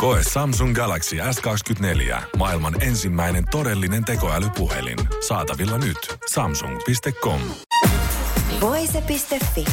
[0.00, 2.22] Koe Samsung Galaxy S24.
[2.36, 4.98] Maailman ensimmäinen todellinen tekoälypuhelin.
[5.28, 5.98] Saatavilla nyt.
[6.32, 7.40] Samsung.com.
[8.60, 9.64] Voise.fi.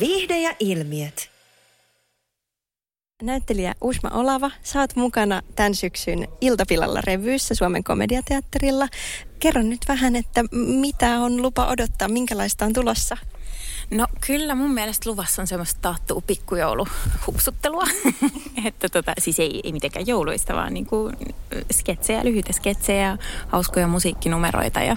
[0.00, 1.30] Viihde ja ilmiöt.
[3.22, 8.88] Näyttelijä Usma Olava, saat mukana tämän syksyn iltapilalla revyyssä Suomen komediateatterilla.
[9.38, 10.44] Kerro nyt vähän, että
[10.80, 13.16] mitä on lupa odottaa, minkälaista on tulossa?
[13.90, 17.84] No kyllä mun mielestä luvassa on semmoista taattua pikkujouluhupsuttelua.
[18.66, 21.12] että tota, siis ei, ei mitenkään jouluista, vaan niinku
[21.72, 23.18] sketsejä, lyhyitä sketsejä,
[23.48, 24.96] hauskoja musiikkinumeroita ja,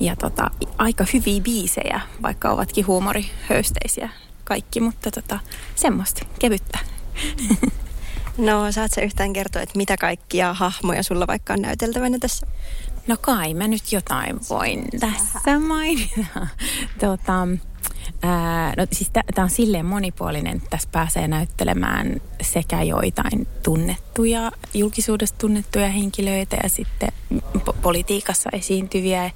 [0.00, 4.08] ja tota, aika hyviä biisejä, vaikka ovatkin huumorihöysteisiä
[4.44, 5.38] kaikki, mutta tota,
[5.74, 6.78] semmoista kevyttä.
[8.38, 12.46] No, saat sä yhtään kertoa, että mitä kaikkia hahmoja sulla vaikka on näyteltävänä tässä?
[13.06, 16.46] No kai mä nyt jotain voin tässä mainita.
[17.00, 17.48] tota,
[18.76, 25.88] No siis tämä on silleen monipuolinen, että tässä pääsee näyttelemään sekä joitain tunnettuja, julkisuudesta tunnettuja
[25.88, 27.08] henkilöitä ja sitten
[27.56, 29.30] po- politiikassa esiintyviä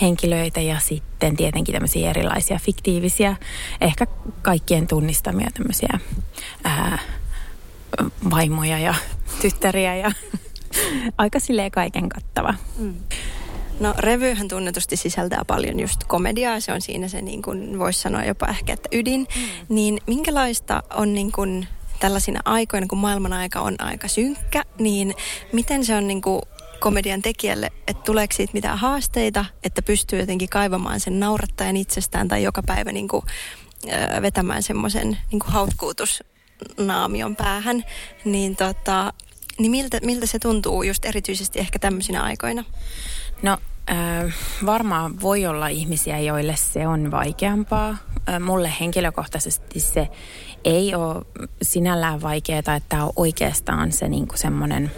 [0.00, 3.36] henkilöitä ja sitten tietenkin tämmöisiä erilaisia fiktiivisiä,
[3.80, 4.06] ehkä
[4.42, 5.98] kaikkien tunnistamia tämmöisiä
[6.64, 6.98] ää,
[8.30, 8.94] vaimoja ja
[9.42, 10.12] tyttäriä ja
[11.18, 12.54] aika silleen kaiken kattava.
[12.78, 12.94] Mm.
[13.80, 18.24] No revyhän tunnetusti sisältää paljon just komediaa, se on siinä se niin kuin voisi sanoa
[18.24, 19.20] jopa ehkä, että ydin.
[19.20, 19.42] Mm.
[19.74, 21.68] Niin minkälaista on niin kuin
[22.00, 25.14] tällaisina aikoina, kun maailman aika on aika synkkä, niin
[25.52, 26.42] miten se on niin kuin
[26.80, 32.42] komedian tekijälle, että tuleeko siitä mitään haasteita, että pystyy jotenkin kaivamaan sen naurattajan itsestään tai
[32.42, 33.22] joka päivä niin kuin,
[33.92, 37.84] äh, vetämään semmoisen niin hautkuutusnaamion päähän,
[38.24, 39.12] niin tota,
[39.58, 42.64] niin miltä, miltä se tuntuu just erityisesti ehkä tämmöisinä aikoina?
[43.42, 43.58] No
[43.90, 44.34] äh,
[44.66, 47.88] varmaan voi olla ihmisiä, joille se on vaikeampaa.
[48.28, 50.08] Äh, mulle henkilökohtaisesti se
[50.64, 51.24] ei ole
[51.62, 54.90] sinällään vaikeaa, että tämä on oikeastaan se niinku semmoinen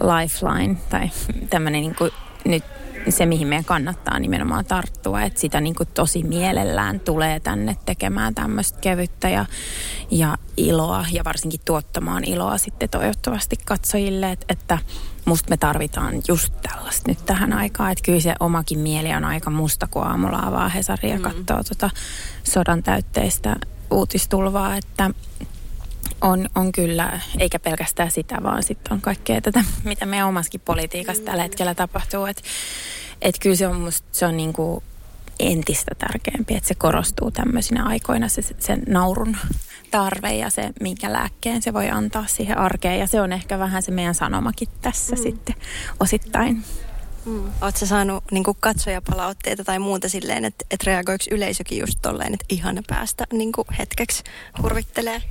[0.00, 1.10] lifeline tai
[1.50, 2.08] tämmöinen niinku
[2.44, 2.64] nyt
[3.08, 5.22] se, mihin meidän kannattaa nimenomaan tarttua.
[5.22, 9.44] Että sitä niin kuin tosi mielellään tulee tänne tekemään tämmöistä kevyttä ja,
[10.10, 14.32] ja iloa ja varsinkin tuottamaan iloa sitten toivottavasti katsojille.
[14.32, 14.78] Että, että
[15.24, 17.92] musta me tarvitaan just tällaista nyt tähän aikaan.
[17.92, 21.22] Että kyllä se omakin mieli on aika musta, kun aamulla avaa Hesari ja mm.
[21.22, 21.90] katsoo tota
[22.44, 23.56] sodan täytteistä
[23.90, 25.10] uutistulvaa, että
[26.22, 31.22] on, on kyllä, eikä pelkästään sitä, vaan sitten on kaikkea tätä, mitä meidän omaskin politiikassa
[31.22, 32.26] tällä hetkellä tapahtuu.
[32.26, 32.42] Että
[33.22, 34.82] et kyllä se on musta, se on niinku
[35.40, 39.36] entistä tärkeämpi, että se korostuu tämmöisinä aikoina se, sen naurun
[39.90, 42.98] tarve ja se, minkä lääkkeen se voi antaa siihen arkeen.
[42.98, 45.22] Ja se on ehkä vähän se meidän sanomakin tässä mm.
[45.22, 45.54] sitten
[46.00, 46.64] osittain.
[47.24, 47.52] Mm.
[47.60, 52.82] Oletko saanut niin katsojapalautteita tai muuta silleen, että, että reagoiko yleisökin just tolleen, että ihana
[52.86, 54.22] päästä niin hetkeksi
[54.62, 55.22] hurvittelee?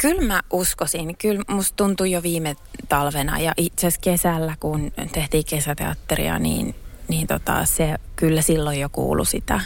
[0.00, 1.16] Kyllä mä uskoisin.
[1.16, 2.56] Kyllä musta tuntui jo viime
[2.88, 6.74] talvena ja itse asiassa kesällä, kun tehtiin kesäteatteria, niin,
[7.08, 9.60] niin tota, se kyllä silloin jo kuulu sitä,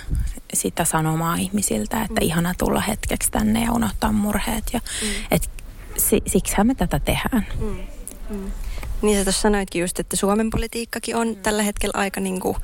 [0.55, 2.27] sitä sanomaa ihmisiltä, että mm.
[2.27, 4.65] ihana tulla hetkeksi tänne ja unohtaa murheet.
[4.73, 5.09] Ja, mm.
[5.31, 5.51] et,
[5.97, 7.47] si, siksihän me tätä tehdään.
[7.61, 7.77] Mm.
[8.31, 8.51] Mm.
[9.03, 11.37] Niin sä tuossa sanoitkin just, että Suomen politiikkakin on mm.
[11.37, 12.57] tällä hetkellä aika niin kuin,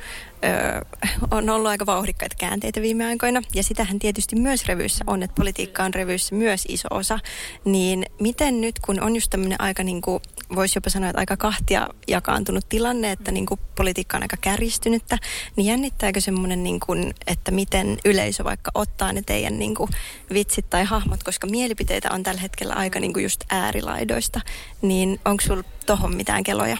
[0.44, 0.84] ö,
[1.30, 3.42] on ollut aika vauhdikkaita käänteitä viime aikoina.
[3.54, 7.18] Ja sitähän tietysti myös revyissä on, että politiikka on revyissä myös iso osa.
[7.64, 10.22] Niin miten nyt, kun on just tämmöinen aika niin kuin
[10.54, 15.18] voisi jopa sanoa, että aika kahtia jakaantunut tilanne, että niin kuin politiikka on aika kärjistynyttä,
[15.56, 19.90] niin jännittääkö semmoinen, niin kuin, että miten yleisö vaikka ottaa ne teidän niin kuin
[20.32, 24.40] vitsit tai hahmot, koska mielipiteitä on tällä hetkellä aika niin kuin just äärilaidoista,
[24.82, 26.76] niin onko sulla tohon mitään keloja?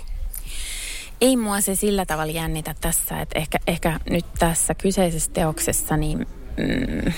[1.21, 6.27] Ei mua se sillä tavalla jännitä tässä, että ehkä, ehkä nyt tässä kyseisessä teoksessa niin
[6.57, 7.13] mm,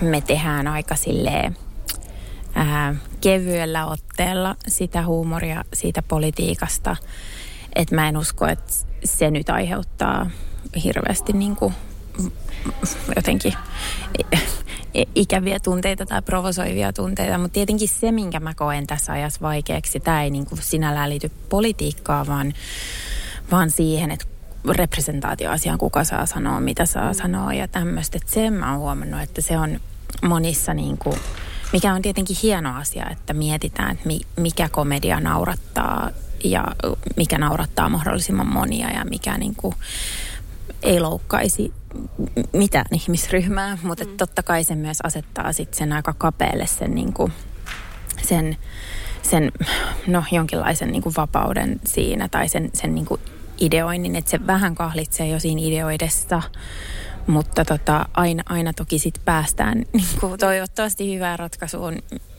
[0.00, 1.56] me tehdään aika silleen
[2.54, 6.96] ää, kevyellä otteella sitä huumoria siitä politiikasta.
[7.74, 8.72] Että mä en usko, että
[9.04, 10.30] se nyt aiheuttaa
[10.84, 11.74] hirveästi niin kuin
[13.16, 13.52] jotenkin
[15.14, 20.22] ikäviä tunteita tai provosoivia tunteita, mutta tietenkin se, minkä mä koen tässä ajassa vaikeaksi, tämä
[20.22, 22.54] ei niin kuin sinällään liity politiikkaan, vaan,
[23.50, 24.26] vaan siihen, että
[24.68, 28.16] representaatioasiaan, kuka saa sanoa, mitä saa sanoa ja tämmöistä.
[28.16, 29.80] Että sen mä oon huomannut, että se on
[30.22, 31.16] monissa niin kuin
[31.72, 36.10] mikä on tietenkin hieno asia, että mietitään, että mikä komedia naurattaa
[36.44, 36.64] ja
[37.16, 39.74] mikä naurattaa mahdollisimman monia ja mikä niin kuin,
[40.82, 41.72] ei loukkaisi
[42.52, 44.16] mitään ihmisryhmää, mutta mm.
[44.16, 47.32] totta kai se myös asettaa sitten sen aika kapealle sen, niin kuin,
[48.22, 48.56] sen,
[49.22, 49.52] sen
[50.06, 53.20] no, jonkinlaisen niin kuin vapauden siinä tai sen, sen niin kuin
[53.60, 56.42] ideoinnin, että se vähän kahlitsee jo siinä ideoidessa,
[57.26, 61.96] mutta tota, aina, aina toki sitten päästään niin kuin toivottavasti hyvään ratkaisuun,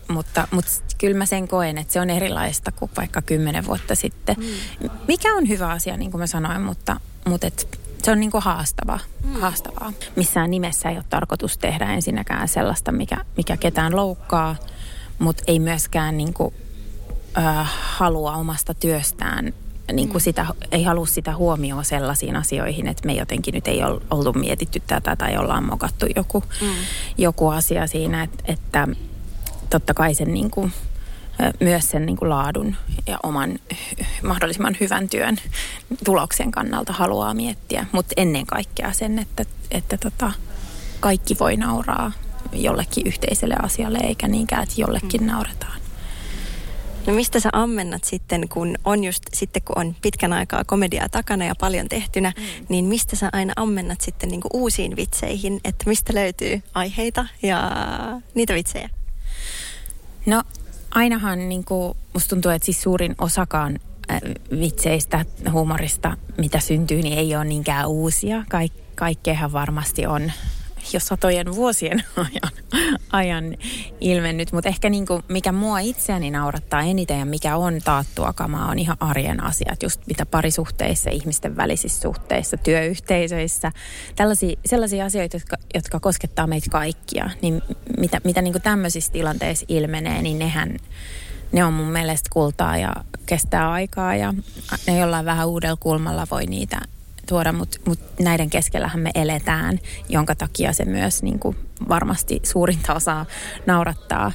[0.07, 4.35] mutta, mutta kyllä mä sen koen, että se on erilaista kuin vaikka kymmenen vuotta sitten.
[4.39, 4.89] Mm.
[5.07, 8.43] Mikä on hyvä asia, niin kuin mä sanoin, mutta, mutta et se on niin kuin
[8.43, 9.33] haastava, mm.
[9.33, 9.93] haastavaa.
[10.15, 14.55] Missään nimessä ei ole tarkoitus tehdä ensinnäkään sellaista, mikä, mikä ketään loukkaa,
[15.19, 16.53] mutta ei myöskään niin kuin,
[17.37, 19.53] äh, halua omasta työstään
[19.93, 20.23] niin kuin mm.
[20.23, 24.81] sitä, ei halua sitä huomioon sellaisiin asioihin, että me jotenkin nyt ei ole oltu mietitty
[24.87, 26.67] tätä tai ollaan mokattu joku, mm.
[27.17, 28.87] joku asia siinä, että, että
[29.69, 30.73] totta kai sen niin kuin,
[31.59, 32.75] myös sen niin kuin laadun
[33.07, 33.59] ja oman
[34.23, 35.37] mahdollisimman hyvän työn
[36.05, 37.85] tuloksen kannalta haluaa miettiä.
[37.91, 40.31] Mutta ennen kaikkea sen, että, että tota,
[40.99, 42.11] kaikki voi nauraa
[42.53, 45.27] jollekin yhteiselle asialle, eikä niinkään, että jollekin mm.
[45.27, 45.78] nauretaan.
[47.07, 51.45] No mistä sä ammennat sitten, kun on just sitten, kun on pitkän aikaa komediaa takana
[51.45, 52.65] ja paljon tehtynä, mm.
[52.69, 57.71] niin mistä sä aina ammennat sitten niin uusiin vitseihin, että mistä löytyy aiheita ja
[58.33, 58.89] niitä vitsejä?
[60.25, 60.43] No
[60.91, 63.79] ainahan niin kuin, musta tuntuu, että siis suurin osakaan
[64.11, 64.21] äh,
[64.59, 68.43] vitseistä, huumorista, mitä syntyy, niin ei ole niinkään uusia.
[68.49, 70.31] Kaik, kaikkeahan varmasti on
[70.93, 72.51] jo satojen vuosien ajan,
[73.11, 73.57] ajan
[74.01, 74.51] ilmennyt.
[74.51, 78.79] Mutta ehkä niin kuin, mikä mua itseäni naurattaa eniten ja mikä on taattua kamaa, on
[78.79, 79.83] ihan arjen asiat.
[79.83, 83.71] Just mitä parisuhteissa, ihmisten välisissä suhteissa, työyhteisöissä.
[84.15, 87.29] Tällaisia, sellaisia asioita, jotka, jotka koskettaa meitä kaikkia.
[87.41, 87.61] Niin
[87.97, 90.77] mitä, mitä niin kuin tämmöisissä tilanteissa ilmenee, niin nehän
[91.51, 92.95] ne on mun mielestä kultaa ja
[93.25, 94.33] kestää aikaa ja
[94.87, 96.81] ne jollain vähän uudella kulmalla voi niitä
[97.29, 99.79] tuoda, mutta mut näiden keskellähän me eletään,
[100.09, 101.55] jonka takia se myös niin kuin
[101.89, 103.25] varmasti suurinta osaa
[103.65, 104.31] naurattaa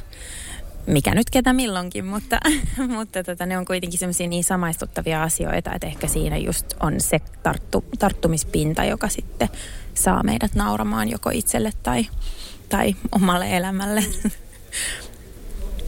[0.86, 2.40] mikä nyt ketä milloinkin, mutta,
[2.96, 7.18] mutta tota, ne on kuitenkin semmoisia niin samaistuttavia asioita, että ehkä siinä just on se
[7.42, 9.48] tarttu, tarttumispinta, joka sitten
[9.94, 12.06] saa meidät nauramaan joko itselle tai,
[12.68, 14.04] tai omalle elämälle.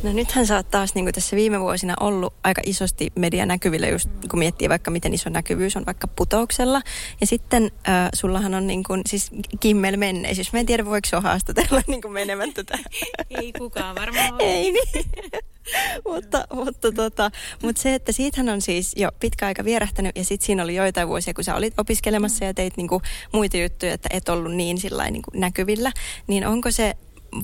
[0.06, 3.88] No nythän sä oot taas niin kuin tässä viime vuosina ollut aika isosti media näkyvillä,
[3.88, 6.82] just kun miettii vaikka miten iso näkyvyys on vaikka putouksella.
[7.20, 9.31] Ja sitten äh, sullahan on niin kuin, siis
[9.61, 10.53] kimmel menneisyys.
[10.53, 12.85] Mä en tiedä, voiko se haastatella niin kuin menemättä tähän.
[13.31, 15.06] Ei kukaan varmaan Ei niin.
[16.12, 17.31] mutta, mutta, tota,
[17.62, 21.08] mutta se, että siitähän on siis jo pitkä aika vierähtänyt ja sitten siinä oli joitain
[21.08, 25.11] vuosia, kun sä olit opiskelemassa ja teit niinku muita juttuja, että et ollut niin sillä
[25.11, 25.93] niinku näkyvillä,
[26.26, 26.94] niin onko se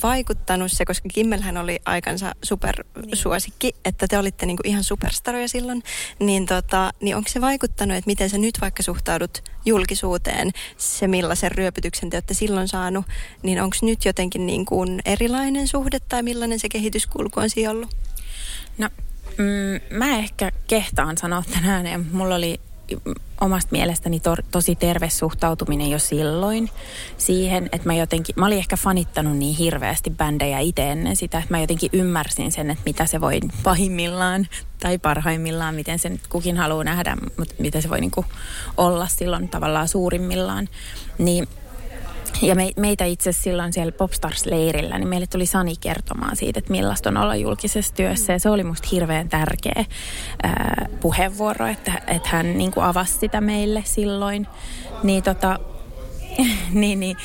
[0.03, 3.81] vaikuttanut se, koska Kimmelhän oli aikansa supersuosikki, niin.
[3.85, 5.83] että te olitte niinku ihan superstaroja silloin,
[6.19, 11.53] niin, tota, niin onko se vaikuttanut, että miten sä nyt vaikka suhtaudut julkisuuteen, se millaisen
[11.53, 13.07] ryöpytyksen te olette silloin saanut,
[13.43, 17.97] niin onko nyt jotenkin niin kuin erilainen suhde tai millainen se kehityskulku on siellä ollut?
[18.79, 18.89] No,
[19.39, 22.61] mm, mä ehkä kehtaan sanoa tänään, mulla oli
[23.41, 26.71] omasta mielestäni to, tosi terve suhtautuminen jo silloin
[27.19, 31.51] siihen, että mä jotenkin, mä olin ehkä fanittanut niin hirveästi bändejä itse ennen sitä, että
[31.51, 34.49] mä jotenkin ymmärsin sen, että mitä se voi pahimmillaan
[34.81, 38.25] tai parhaimmillaan, miten sen kukin haluaa nähdä, mutta mitä se voi niinku
[38.77, 40.69] olla silloin tavallaan suurimmillaan.
[41.19, 41.49] Niin
[42.43, 47.09] ja me, meitä itse silloin siellä Popstars-leirillä, niin meille tuli Sani kertomaan siitä, että millaista
[47.09, 48.33] on olla julkisessa työssä.
[48.33, 49.85] Ja se oli musta hirveän tärkeä
[50.43, 54.47] ää, puheenvuoro, että, että hän niin kuin avasi sitä meille silloin.
[55.03, 55.59] Niin, tota,
[56.73, 57.17] niin, niin,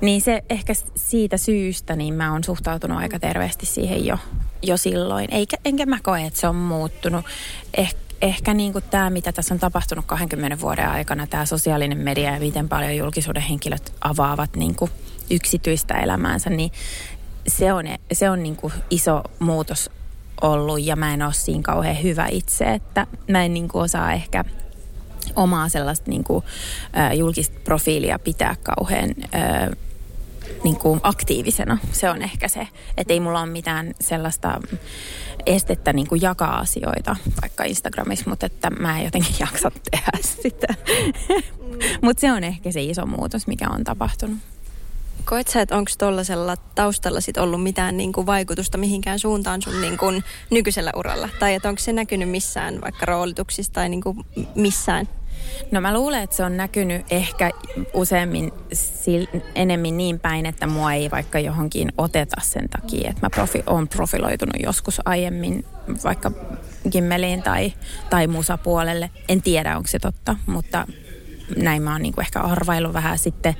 [0.00, 4.18] niin se ehkä siitä syystä niin mä oon suhtautunut aika terveesti siihen jo,
[4.62, 5.28] jo silloin.
[5.30, 7.24] Eikä, enkä mä koe, että se on muuttunut.
[7.74, 12.34] Ehkä ehkä niin kuin tämä, mitä tässä on tapahtunut 20 vuoden aikana, tämä sosiaalinen media
[12.34, 14.90] ja miten paljon julkisuuden henkilöt avaavat niin kuin
[15.30, 16.72] yksityistä elämäänsä, niin
[17.48, 19.90] se on, se on niin kuin iso muutos
[20.40, 24.12] ollut ja mä en ole siinä kauhean hyvä itse, että mä en niin kuin osaa
[24.12, 24.44] ehkä
[25.36, 26.44] omaa sellaista niin kuin,
[27.14, 29.14] julkista profiilia pitää kauhean
[30.64, 31.78] niin kuin aktiivisena.
[31.92, 34.60] Se on ehkä se, että ei mulla ole mitään sellaista
[35.46, 40.66] estettä niin kuin jakaa asioita vaikka Instagramissa, mutta että mä en jotenkin jaksa tehdä sitä.
[40.68, 41.78] Mm.
[42.02, 44.38] mutta se on ehkä se iso muutos, mikä on tapahtunut.
[45.24, 49.80] Koet sä, että onko tuollaisella taustalla sit ollut mitään niin kuin vaikutusta mihinkään suuntaan sun
[49.80, 51.28] niin kuin nykyisellä uralla?
[51.38, 54.18] Tai että onko se näkynyt missään vaikka roolituksissa tai niin kuin
[54.54, 55.08] missään?
[55.70, 57.50] No mä luulen, että se on näkynyt ehkä
[57.92, 58.52] useammin
[59.02, 63.62] sil- enemmän niin päin, että mua ei vaikka johonkin oteta sen takia, että mä profi-
[63.66, 65.64] olen profiloitunut joskus aiemmin
[66.04, 66.30] vaikka
[66.90, 67.72] gimmeliin tai,
[68.10, 69.10] tai musapuolelle.
[69.28, 70.86] En tiedä, onko se totta, mutta
[71.56, 73.56] näin mä oon niin ehkä arvailu vähän sitten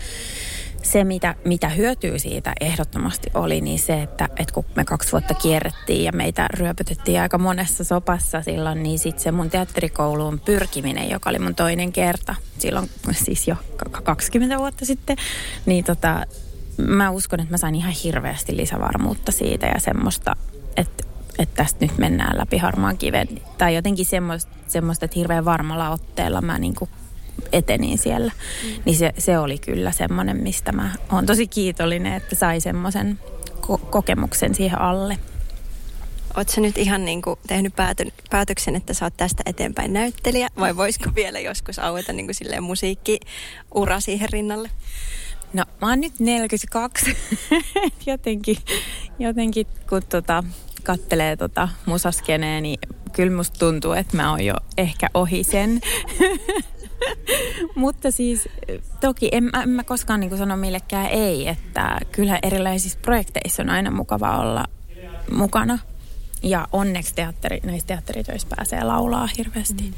[0.82, 5.34] se, mitä, mitä hyötyy siitä ehdottomasti oli, niin se, että, että kun me kaksi vuotta
[5.34, 11.30] kierrettiin ja meitä ryöpytettiin aika monessa sopassa silloin, niin sitten se mun teatterikouluun pyrkiminen, joka
[11.30, 13.56] oli mun toinen kerta, silloin siis jo
[14.02, 15.16] 20 vuotta sitten,
[15.66, 16.26] niin tota,
[16.78, 20.36] mä uskon, että mä sain ihan hirveästi lisävarmuutta siitä ja semmoista,
[20.76, 21.04] että,
[21.38, 23.28] että tästä nyt mennään läpi harmaan kiven.
[23.58, 26.90] Tai jotenkin semmoista, semmoista että hirveän varmalla otteella mä niin kuin
[27.52, 28.32] etenin siellä.
[28.64, 28.82] Mm.
[28.84, 33.18] Niin se, se oli kyllä semmoinen, mistä mä oon tosi kiitollinen, että sai semmoisen
[33.60, 35.18] ko- kokemuksen siihen alle.
[36.36, 40.76] Oletko nyt ihan niin kuin tehnyt päätö- päätöksen, että sä oot tästä eteenpäin näyttelijä vai
[40.76, 44.70] voisiko vielä joskus aueta niin kuin silleen musiikkiura siihen rinnalle?
[45.52, 47.16] No mä oon nyt 42.
[48.06, 48.56] jotenkin,
[49.18, 50.44] jotenkin kun tota,
[50.82, 52.78] kattelee tota musaskeneen, niin
[53.12, 55.80] kyllä musta tuntuu, että mä oon jo ehkä ohi sen.
[57.74, 58.48] Mutta siis
[59.00, 63.90] toki en, en mä koskaan niin sano millekään ei, että kyllä erilaisissa projekteissa on aina
[63.90, 64.66] mukava olla
[65.30, 65.78] mukana.
[66.42, 69.82] Ja onneksi teatteri, näissä teatteritöissä pääsee laulaa hirveästi.
[69.82, 69.94] Mm.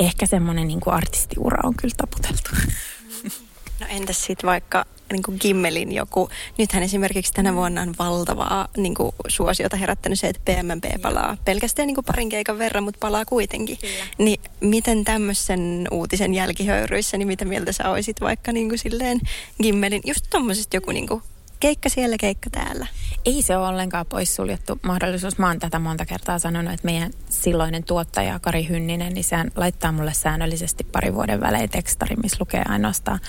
[0.00, 2.50] Ehkä semmoinen niin artistiura on kyllä taputeltu.
[3.80, 8.94] No entäs sitten vaikka niin kuin Gimmelin joku, nythän esimerkiksi tänä vuonna on valtavaa niin
[8.94, 13.24] kuin suosiota herättänyt se, että PMMP palaa pelkästään niin kuin parin keikan verran, mutta palaa
[13.24, 13.78] kuitenkin.
[13.78, 14.04] Kyllä.
[14.18, 19.20] Niin miten tämmöisen uutisen jälkihöyryissä, niin mitä mieltä sä olisit vaikka niin kuin silleen
[19.62, 21.22] Gimmelin, just tommosesta joku niin kuin
[21.62, 22.86] keikka siellä, keikka täällä.
[23.24, 25.38] Ei se ole ollenkaan poissuljettu mahdollisuus.
[25.38, 29.92] Mä oon tätä monta kertaa sanonut, että meidän silloinen tuottaja Kari Hynninen, niin sehän laittaa
[29.92, 33.20] mulle säännöllisesti pari vuoden välein tekstari, missä lukee ainoastaan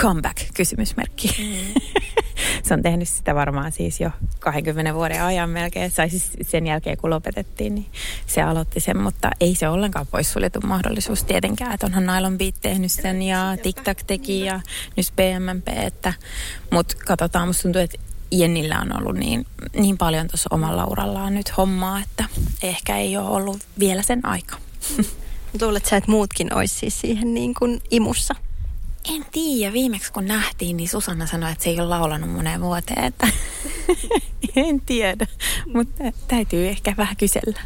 [0.00, 1.28] comeback, kysymysmerkki.
[1.38, 1.80] Mm.
[2.66, 6.96] se on tehnyt sitä varmaan siis jo 20 vuoden ajan melkein, tai siis sen jälkeen
[6.96, 7.86] kun lopetettiin, niin
[8.26, 12.92] se aloitti sen, mutta ei se ollenkaan poissuljettu mahdollisuus tietenkään, että onhan Nylon Beat tehnyt
[12.92, 14.60] sen ja TikTok teki ja
[14.96, 16.12] nyt PMMP, että,
[16.70, 17.98] mutta katsotaan, musta tuntuu, että
[18.30, 22.24] Jennillä on ollut niin, niin paljon tuossa omalla urallaan nyt hommaa, että
[22.62, 24.56] ehkä ei ole ollut vielä sen aika.
[25.60, 28.34] Luulet sä, että muutkin olisi siis siihen niin kuin imussa?
[29.14, 29.72] En tiedä.
[29.72, 33.04] Viimeksi kun nähtiin, niin Susanna sanoi, että se ei ole laulanut moneen vuoteen.
[33.04, 33.28] Että
[34.56, 35.26] en tiedä,
[35.74, 37.60] mutta täytyy ehkä vähän kysellä.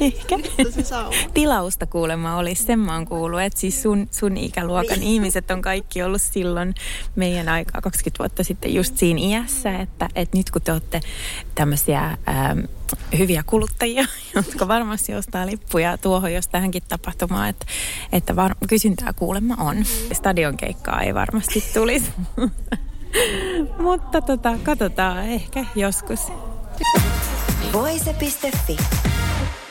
[0.00, 0.38] Ehkä.
[0.58, 0.94] ehkä.
[1.34, 5.12] Tilausta kuulemma olisi, sen mä oon kuullut, että siis sun, sun ikäluokan niin.
[5.12, 6.74] ihmiset on kaikki ollut silloin
[7.16, 11.00] meidän aikaa 20 vuotta sitten just siinä iässä, että, että nyt kun te olette
[11.54, 12.60] tämmöisiä ähm,
[13.18, 17.66] hyviä kuluttajia, jotka varmasti ostaa lippuja tuohon, jos tähänkin tapahtumaan, että,
[18.12, 19.76] että var- kysyntää kuulemma on.
[19.76, 19.84] Mm.
[20.12, 22.10] Stadionkeikkaa ei varmasti tulisi.
[23.78, 26.20] Mutta tota, katsotaan ehkä joskus.
[27.72, 28.76] Voise.fi.